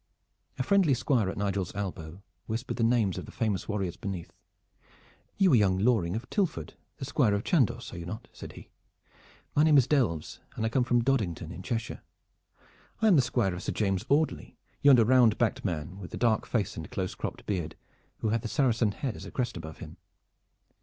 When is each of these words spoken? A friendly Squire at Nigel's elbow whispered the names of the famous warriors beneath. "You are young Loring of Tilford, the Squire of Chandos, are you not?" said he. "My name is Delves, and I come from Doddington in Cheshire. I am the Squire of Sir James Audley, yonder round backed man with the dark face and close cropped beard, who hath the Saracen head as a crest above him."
A 0.57 0.63
friendly 0.63 0.95
Squire 0.95 1.29
at 1.29 1.37
Nigel's 1.37 1.75
elbow 1.75 2.23
whispered 2.47 2.77
the 2.77 2.83
names 2.83 3.19
of 3.19 3.27
the 3.27 3.31
famous 3.31 3.67
warriors 3.69 3.97
beneath. 3.97 4.33
"You 5.37 5.51
are 5.53 5.55
young 5.55 5.77
Loring 5.77 6.15
of 6.15 6.27
Tilford, 6.31 6.73
the 6.97 7.05
Squire 7.05 7.35
of 7.35 7.43
Chandos, 7.43 7.93
are 7.93 7.99
you 7.99 8.07
not?" 8.07 8.27
said 8.33 8.53
he. 8.53 8.69
"My 9.55 9.61
name 9.61 9.77
is 9.77 9.85
Delves, 9.85 10.39
and 10.55 10.65
I 10.65 10.69
come 10.69 10.83
from 10.83 11.03
Doddington 11.03 11.51
in 11.51 11.61
Cheshire. 11.61 12.01
I 12.99 13.09
am 13.09 13.15
the 13.15 13.21
Squire 13.21 13.53
of 13.53 13.61
Sir 13.61 13.73
James 13.73 14.03
Audley, 14.09 14.57
yonder 14.81 15.05
round 15.05 15.37
backed 15.37 15.63
man 15.63 15.99
with 15.99 16.09
the 16.09 16.17
dark 16.17 16.47
face 16.47 16.75
and 16.75 16.89
close 16.89 17.13
cropped 17.13 17.45
beard, 17.45 17.75
who 18.21 18.29
hath 18.29 18.41
the 18.41 18.47
Saracen 18.47 18.93
head 18.93 19.15
as 19.15 19.25
a 19.25 19.31
crest 19.31 19.55
above 19.55 19.77
him." 19.77 19.97